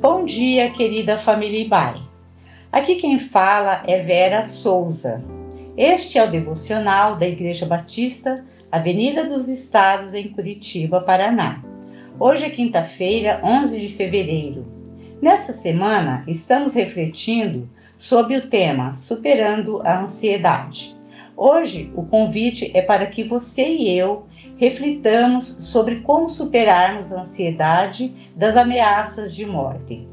Bom 0.00 0.24
dia, 0.24 0.70
querida 0.70 1.18
família 1.18 1.58
Ibai. 1.58 2.00
Aqui 2.70 2.94
quem 2.94 3.18
fala 3.18 3.82
é 3.84 4.00
Vera 4.00 4.44
Souza. 4.44 5.20
Este 5.76 6.18
é 6.18 6.24
o 6.24 6.30
devocional 6.30 7.16
da 7.16 7.26
Igreja 7.26 7.66
Batista, 7.66 8.44
Avenida 8.70 9.24
dos 9.24 9.48
Estados, 9.48 10.14
em 10.14 10.28
Curitiba, 10.28 11.00
Paraná. 11.00 11.60
Hoje 12.16 12.44
é 12.44 12.50
quinta-feira, 12.50 13.40
11 13.42 13.80
de 13.80 13.88
fevereiro. 13.96 14.64
Nesta 15.20 15.52
semana, 15.52 16.22
estamos 16.28 16.74
refletindo 16.74 17.68
sobre 17.96 18.36
o 18.36 18.48
tema 18.48 18.94
Superando 18.94 19.82
a 19.84 20.02
Ansiedade. 20.02 20.96
Hoje, 21.40 21.92
o 21.94 22.02
convite 22.02 22.68
é 22.74 22.82
para 22.82 23.06
que 23.06 23.22
você 23.22 23.62
e 23.64 23.96
eu 23.96 24.26
reflitamos 24.56 25.46
sobre 25.60 26.00
como 26.00 26.28
superarmos 26.28 27.12
a 27.12 27.22
ansiedade 27.22 28.12
das 28.34 28.56
ameaças 28.56 29.32
de 29.32 29.46
morte. 29.46 30.04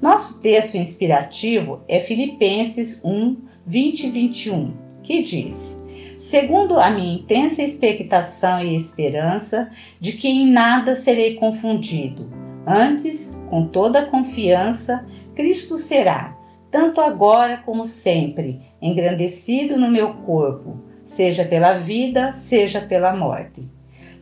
Nosso 0.00 0.40
texto 0.40 0.76
inspirativo 0.76 1.82
é 1.86 2.00
Filipenses 2.00 2.98
1, 3.04 3.36
20 3.66 4.06
e 4.06 4.10
21, 4.10 4.72
que 5.02 5.22
diz: 5.22 5.78
Segundo 6.18 6.80
a 6.80 6.88
minha 6.88 7.16
intensa 7.16 7.62
expectação 7.62 8.64
e 8.64 8.74
esperança 8.74 9.70
de 10.00 10.12
que 10.12 10.28
em 10.28 10.46
nada 10.46 10.96
serei 10.96 11.34
confundido, 11.34 12.32
antes, 12.66 13.36
com 13.50 13.66
toda 13.66 14.06
confiança, 14.06 15.04
Cristo 15.34 15.76
será, 15.76 16.34
tanto 16.74 17.00
agora 17.00 17.58
como 17.58 17.86
sempre, 17.86 18.60
engrandecido 18.82 19.76
no 19.76 19.88
meu 19.88 20.12
corpo, 20.12 20.76
seja 21.04 21.44
pela 21.44 21.74
vida, 21.74 22.34
seja 22.42 22.80
pela 22.80 23.14
morte. 23.14 23.62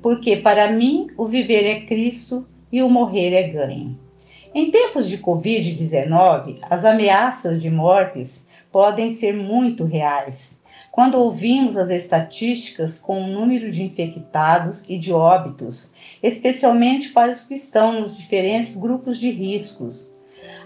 Porque 0.02 0.36
para 0.36 0.70
mim 0.70 1.06
o 1.16 1.24
viver 1.24 1.64
é 1.64 1.80
Cristo 1.86 2.46
e 2.70 2.82
o 2.82 2.90
morrer 2.90 3.32
é 3.32 3.48
ganho. 3.48 3.98
Em 4.54 4.70
tempos 4.70 5.08
de 5.08 5.16
Covid-19, 5.16 6.58
as 6.68 6.84
ameaças 6.84 7.58
de 7.58 7.70
mortes 7.70 8.46
podem 8.70 9.14
ser 9.14 9.32
muito 9.32 9.84
reais. 9.84 10.60
Quando 10.90 11.14
ouvimos 11.14 11.78
as 11.78 11.88
estatísticas 11.88 12.98
com 12.98 13.22
o 13.22 13.28
número 13.28 13.70
de 13.70 13.82
infectados 13.82 14.82
e 14.90 14.98
de 14.98 15.10
óbitos, 15.10 15.90
especialmente 16.22 17.12
para 17.12 17.32
os 17.32 17.46
que 17.46 17.54
estão 17.54 17.98
nos 17.98 18.14
diferentes 18.14 18.76
grupos 18.76 19.18
de 19.18 19.30
riscos, 19.30 20.11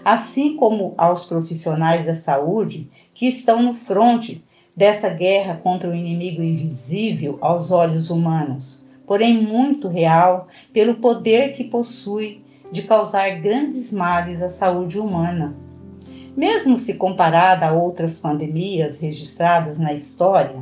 assim 0.07 0.55
como 0.55 0.93
aos 0.97 1.25
profissionais 1.25 2.05
da 2.05 2.15
saúde 2.15 2.87
que 3.13 3.27
estão 3.27 3.61
no 3.61 3.73
fronte 3.73 4.41
dessa 4.73 5.09
guerra 5.09 5.59
contra 5.61 5.89
o 5.89 5.93
inimigo 5.93 6.41
invisível 6.41 7.37
aos 7.41 7.71
olhos 7.71 8.09
humanos, 8.09 8.85
porém 9.05 9.43
muito 9.43 9.89
real 9.89 10.47
pelo 10.71 10.95
poder 10.95 11.51
que 11.51 11.65
possui 11.65 12.41
de 12.71 12.83
causar 12.83 13.41
grandes 13.41 13.91
males 13.91 14.41
à 14.41 14.47
saúde 14.47 14.97
humana. 14.97 15.53
Mesmo 16.37 16.77
se 16.77 16.93
comparada 16.93 17.67
a 17.67 17.73
outras 17.73 18.17
pandemias 18.17 18.97
registradas 19.01 19.77
na 19.77 19.91
história, 19.91 20.55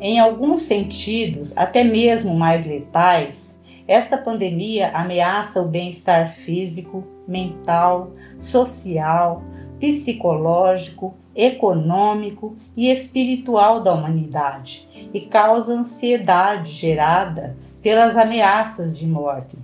em 0.00 0.18
alguns 0.18 0.62
sentidos 0.62 1.52
até 1.54 1.84
mesmo 1.84 2.34
mais 2.34 2.66
letais, 2.66 3.49
esta 3.90 4.16
pandemia 4.16 4.92
ameaça 4.94 5.60
o 5.60 5.66
bem-estar 5.66 6.36
físico, 6.36 7.02
mental, 7.26 8.12
social, 8.38 9.42
psicológico, 9.80 11.12
econômico 11.34 12.56
e 12.76 12.88
espiritual 12.88 13.82
da 13.82 13.92
humanidade 13.92 14.86
e 15.12 15.22
causa 15.22 15.72
ansiedade 15.72 16.70
gerada 16.70 17.56
pelas 17.82 18.16
ameaças 18.16 18.96
de 18.96 19.04
morte. 19.04 19.58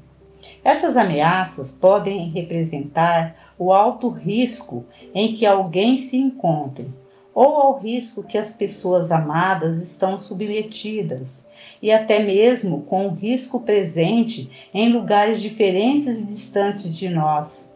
Essas 0.64 0.97
ameaças 0.97 1.70
podem 1.70 2.28
representar 2.30 3.36
o 3.56 3.72
alto 3.72 4.08
risco 4.08 4.84
em 5.14 5.34
que 5.34 5.47
alguém 5.47 5.98
se 5.98 6.16
encontre, 6.16 6.88
ou 7.32 7.58
ao 7.58 7.78
risco 7.78 8.25
que 8.25 8.36
as 8.36 8.53
pessoas 8.53 9.12
amadas 9.12 9.81
estão 9.81 10.19
submetidas, 10.19 11.46
e 11.82 11.92
até 11.92 12.19
mesmo 12.19 12.82
com 12.82 13.06
o 13.06 13.14
risco 13.14 13.60
presente 13.60 14.69
em 14.72 14.92
lugares 14.92 15.41
diferentes 15.41 16.19
e 16.19 16.22
distantes 16.22 16.94
de 16.94 17.09
nós, 17.09 17.69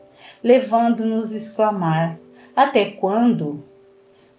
levando-nos 0.42 1.32
a 1.32 1.36
exclamar: 1.36 2.18
até 2.54 2.86
quando? 2.86 3.64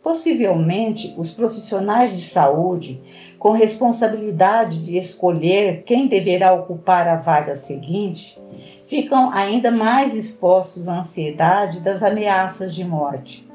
Possivelmente, 0.03 1.13
os 1.16 1.31
profissionais 1.31 2.16
de 2.16 2.23
saúde, 2.23 3.00
com 3.38 3.51
responsabilidade 3.51 4.83
de 4.83 4.97
escolher 4.97 5.83
quem 5.83 6.07
deverá 6.07 6.53
ocupar 6.53 7.07
a 7.07 7.17
vaga 7.17 7.55
seguinte, 7.55 8.35
ficam 8.88 9.29
ainda 9.31 9.69
mais 9.69 10.16
expostos 10.16 10.88
à 10.88 11.01
ansiedade 11.01 11.79
das 11.79 12.01
ameaças 12.01 12.73
de 12.73 12.83
morte. 12.83 13.47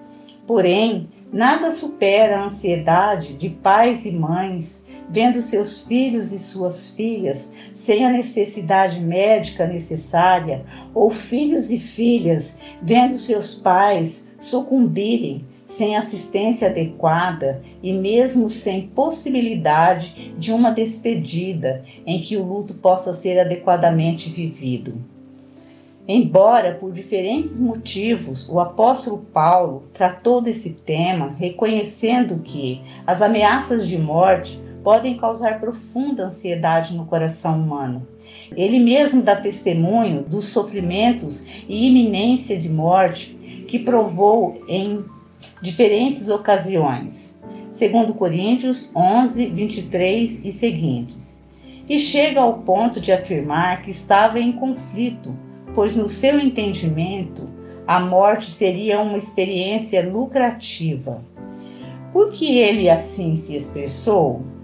Porém, 0.46 1.08
nada 1.32 1.72
supera 1.72 2.38
a 2.38 2.44
ansiedade 2.44 3.34
de 3.34 3.50
pais 3.50 4.06
e 4.06 4.12
mães 4.12 4.80
vendo 5.08 5.40
seus 5.40 5.86
filhos 5.86 6.32
e 6.32 6.38
suas 6.38 6.94
filhas 6.94 7.50
sem 7.74 8.04
a 8.04 8.10
necessidade 8.10 9.00
médica 9.00 9.66
necessária, 9.66 10.64
ou 10.94 11.10
filhos 11.10 11.70
e 11.70 11.78
filhas 11.78 12.54
vendo 12.82 13.16
seus 13.16 13.54
pais 13.54 14.26
sucumbirem 14.38 15.44
sem 15.66 15.96
assistência 15.96 16.68
adequada 16.68 17.62
e 17.82 17.92
mesmo 17.92 18.48
sem 18.48 18.88
possibilidade 18.88 20.32
de 20.38 20.52
uma 20.52 20.70
despedida 20.70 21.84
em 22.06 22.20
que 22.20 22.36
o 22.36 22.44
luto 22.44 22.74
possa 22.74 23.12
ser 23.12 23.38
adequadamente 23.38 24.30
vivido. 24.30 24.94
Embora 26.08 26.74
por 26.74 26.92
diferentes 26.92 27.58
motivos 27.58 28.48
o 28.48 28.60
apóstolo 28.60 29.18
Paulo 29.32 29.84
tratou 29.92 30.40
desse 30.40 30.70
tema, 30.70 31.30
reconhecendo 31.30 32.38
que 32.44 32.80
as 33.04 33.20
ameaças 33.20 33.88
de 33.88 33.98
morte 33.98 34.65
podem 34.86 35.16
causar 35.16 35.58
profunda 35.58 36.26
ansiedade 36.26 36.96
no 36.96 37.06
coração 37.06 37.60
humano. 37.60 38.06
Ele 38.56 38.78
mesmo 38.78 39.20
dá 39.20 39.34
testemunho 39.34 40.22
dos 40.22 40.44
sofrimentos 40.44 41.44
e 41.68 41.88
iminência 41.88 42.56
de 42.56 42.68
morte 42.68 43.34
que 43.66 43.80
provou 43.80 44.62
em 44.68 45.04
diferentes 45.60 46.28
ocasiões, 46.28 47.36
segundo 47.72 48.14
Coríntios 48.14 48.92
11, 48.94 49.46
23 49.46 50.44
e 50.44 50.52
seguintes. 50.52 51.34
E 51.88 51.98
chega 51.98 52.40
ao 52.40 52.58
ponto 52.58 53.00
de 53.00 53.10
afirmar 53.10 53.82
que 53.82 53.90
estava 53.90 54.38
em 54.38 54.52
conflito, 54.52 55.34
pois 55.74 55.96
no 55.96 56.08
seu 56.08 56.38
entendimento 56.38 57.50
a 57.88 57.98
morte 57.98 58.52
seria 58.52 59.00
uma 59.00 59.18
experiência 59.18 60.08
lucrativa. 60.08 61.20
Por 62.12 62.30
que 62.30 62.60
ele 62.60 62.88
assim 62.88 63.34
se 63.34 63.56
expressou? 63.56 64.54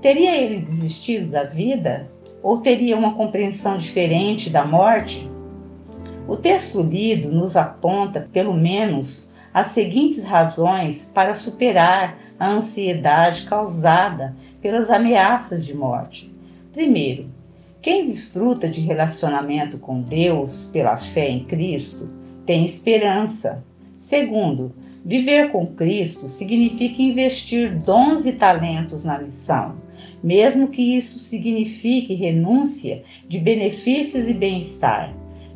Teria 0.00 0.34
ele 0.34 0.62
desistido 0.62 1.30
da 1.30 1.44
vida? 1.44 2.10
Ou 2.42 2.58
teria 2.58 2.96
uma 2.96 3.12
compreensão 3.12 3.76
diferente 3.76 4.48
da 4.48 4.64
morte? 4.64 5.28
O 6.26 6.38
texto 6.38 6.80
lido 6.80 7.28
nos 7.30 7.54
aponta, 7.54 8.26
pelo 8.32 8.54
menos, 8.54 9.30
as 9.52 9.72
seguintes 9.72 10.24
razões 10.24 11.10
para 11.12 11.34
superar 11.34 12.18
a 12.38 12.48
ansiedade 12.48 13.44
causada 13.44 14.34
pelas 14.62 14.88
ameaças 14.88 15.66
de 15.66 15.76
morte. 15.76 16.32
Primeiro, 16.72 17.28
quem 17.82 18.06
desfruta 18.06 18.70
de 18.70 18.80
relacionamento 18.80 19.78
com 19.78 20.00
Deus 20.00 20.70
pela 20.72 20.96
fé 20.96 21.28
em 21.28 21.44
Cristo 21.44 22.08
tem 22.46 22.64
esperança. 22.64 23.62
Segundo, 23.98 24.74
viver 25.04 25.52
com 25.52 25.66
Cristo 25.66 26.26
significa 26.26 27.02
investir 27.02 27.78
dons 27.82 28.24
e 28.24 28.32
talentos 28.32 29.04
na 29.04 29.18
missão 29.18 29.79
mesmo 30.22 30.68
que 30.68 30.96
isso 30.96 31.18
signifique 31.18 32.14
renúncia 32.14 33.02
de 33.26 33.38
benefícios 33.38 34.28
e 34.28 34.34
bem-estar. 34.34 35.14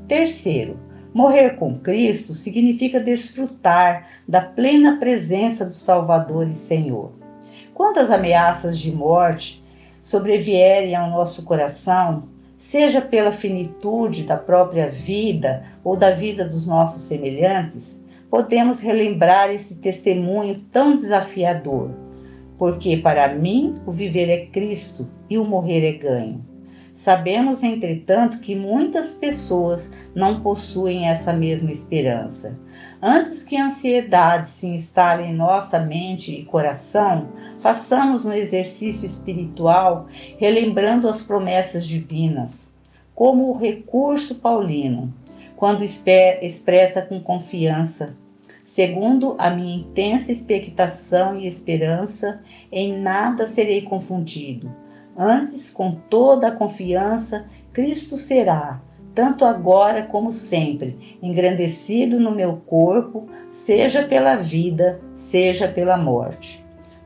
Terceiro, 0.09 0.79
morrer 1.13 1.57
com 1.57 1.75
Cristo 1.75 2.33
significa 2.35 2.99
desfrutar 2.99 4.09
da 4.27 4.41
plena 4.41 4.99
presença 4.99 5.65
do 5.65 5.75
Salvador 5.75 6.49
e 6.49 6.55
Senhor. 6.55 7.13
Quando 7.75 7.99
as 7.99 8.11
ameaças 8.11 8.79
de 8.79 8.91
morte 8.91 9.63
sobrevierem 10.01 10.95
ao 10.95 11.11
nosso 11.11 11.45
coração, 11.45 12.29
seja 12.57 13.01
pela 13.01 13.33
finitude 13.33 14.25
da 14.25 14.37
própria 14.37 14.91
vida 14.91 15.65
ou 15.83 15.97
da 15.97 16.11
vida 16.11 16.45
dos 16.45 16.67
nossos 16.67 17.03
semelhantes, 17.03 18.01
podemos 18.31 18.81
relembrar 18.81 19.51
esse 19.51 19.75
testemunho 19.75 20.61
tão 20.73 20.97
desafiador 20.97 22.04
porque 22.59 22.97
para 22.97 23.35
mim 23.35 23.75
o 23.87 23.91
viver 23.91 24.29
é 24.29 24.47
Cristo 24.47 25.09
e 25.29 25.39
o 25.39 25.45
morrer 25.45 25.87
é 25.89 25.93
ganho. 25.93 26.55
Sabemos, 26.95 27.65
entretanto, 27.65 28.39
que 28.39 28.55
muitas 28.55 29.15
pessoas 29.15 29.91
não 30.15 30.41
possuem 30.41 31.09
essa 31.09 31.33
mesma 31.33 31.73
esperança. 31.73 32.57
Antes 33.03 33.43
que 33.43 33.57
a 33.57 33.67
ansiedade 33.67 34.49
se 34.49 34.69
instale 34.69 35.25
em 35.25 35.35
nossa 35.35 35.81
mente 35.81 36.31
e 36.31 36.45
coração, 36.45 37.31
façamos 37.59 38.25
um 38.25 38.33
exercício 38.33 39.07
espiritual 39.07 40.07
relembrando 40.39 41.09
as 41.09 41.23
promessas 41.25 41.85
divinas, 41.85 42.53
como 43.13 43.51
o 43.51 43.59
recurso 43.59 44.37
paulino. 44.37 45.13
quando 45.57 45.85
expressa 45.85 47.01
com 47.01 47.21
confiança. 47.21 48.17
Segundo 48.75 49.37
a 49.39 49.51
minha 49.51 49.77
intensa 49.77 50.33
expectação 50.33 51.37
e 51.37 51.47
esperança, 51.47 52.43
em 52.73 52.99
nada 52.99 53.47
serei 53.47 53.83
confundido. 53.83 54.69
Antes, 55.17 55.71
com 55.71 55.93
toda 55.93 56.49
a 56.49 56.57
confiança, 56.57 57.47
Cristo 57.73 58.19
será, 58.19 58.83
tanto 59.15 59.45
agora 59.45 60.03
como 60.03 60.33
sempre, 60.33 61.17
engrandecido 61.23 62.19
no 62.19 62.33
meu 62.33 62.57
corpo, 62.67 63.29
seja 63.65 64.09
pela 64.09 64.35
vida, 64.35 65.01
seja 65.31 65.69
pela 65.69 65.97
morte. 65.97 66.61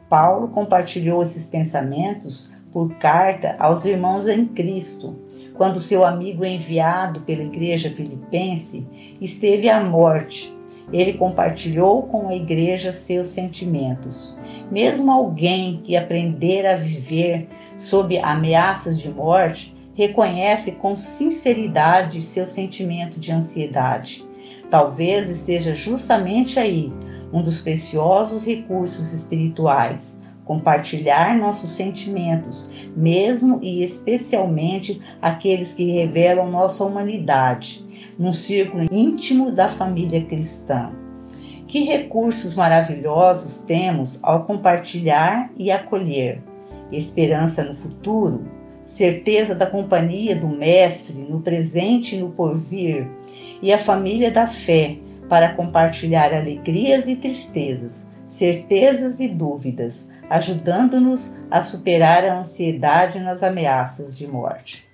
Paulo 0.09 0.49
compartilhou 0.49 1.21
esses 1.21 1.47
pensamentos 1.47 2.51
por 2.73 2.95
carta 2.95 3.57
aos 3.59 3.85
irmãos 3.85 4.27
em 4.27 4.47
Cristo, 4.47 5.15
quando 5.53 5.81
seu 5.81 6.03
amigo 6.03 6.47
enviado 6.47 7.21
pela 7.25 7.43
igreja 7.43 7.91
filipense 7.91 8.87
esteve 9.21 9.69
à 9.69 9.85
morte. 9.85 10.57
Ele 10.93 11.15
compartilhou 11.15 12.03
com 12.05 12.29
a 12.29 12.35
igreja 12.35 12.93
seus 12.93 13.29
sentimentos. 13.29 14.37
Mesmo 14.71 15.11
alguém 15.11 15.81
que 15.83 15.97
aprender 15.97 16.67
a 16.67 16.77
viver 16.77 17.49
sob 17.77 18.19
ameaças 18.19 19.01
de 19.01 19.09
morte 19.09 19.75
reconhece 19.95 20.73
com 20.73 20.95
sinceridade 20.95 22.23
seu 22.23 22.47
sentimento 22.47 23.19
de 23.19 23.33
ansiedade. 23.33 24.25
Talvez 24.71 25.29
esteja 25.29 25.75
justamente 25.75 26.59
aí 26.59 26.93
um 27.33 27.43
dos 27.43 27.61
preciosos 27.61 28.45
recursos 28.45 29.13
espirituais 29.13 30.19
compartilhar 30.49 31.37
nossos 31.37 31.69
sentimentos, 31.69 32.71
mesmo 32.97 33.61
e 33.63 33.85
especialmente 33.85 34.99
aqueles 35.21 35.75
que 35.75 35.93
revelam 35.93 36.51
nossa 36.51 36.83
humanidade, 36.87 37.85
num 38.19 38.33
círculo 38.33 38.87
íntimo 38.91 39.51
da 39.51 39.69
família 39.69 40.25
cristã. 40.25 40.91
Que 41.67 41.81
recursos 41.81 42.55
maravilhosos 42.55 43.59
temos 43.59 44.19
ao 44.23 44.45
compartilhar 44.45 45.51
e 45.57 45.71
acolher 45.71 46.43
esperança 46.91 47.63
no 47.63 47.75
futuro, 47.75 48.49
certeza 48.87 49.55
da 49.55 49.67
companhia 49.67 50.35
do 50.35 50.49
Mestre 50.49 51.15
no 51.15 51.41
presente 51.41 52.17
e 52.17 52.21
no 52.21 52.31
porvir, 52.31 53.07
e 53.61 53.73
a 53.73 53.79
família 53.79 54.31
da 54.31 54.47
fé 54.47 54.97
para 55.29 55.53
compartilhar 55.53 56.33
alegrias 56.33 57.07
e 57.07 57.15
tristezas, 57.15 57.93
certezas 58.31 59.21
e 59.21 59.29
dúvidas, 59.29 60.09
ajudando-nos 60.31 61.35
a 61.51 61.61
superar 61.61 62.25
a 62.25 62.41
ansiedade 62.41 63.19
nas 63.19 63.43
ameaças 63.43 64.17
de 64.17 64.27
morte. 64.27 64.88